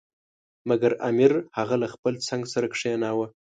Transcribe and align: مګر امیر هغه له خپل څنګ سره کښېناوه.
مګر 0.69 0.91
امیر 1.09 1.33
هغه 1.57 1.75
له 1.81 1.87
خپل 1.93 2.13
څنګ 2.27 2.41
سره 2.53 2.67
کښېناوه. 2.73 3.27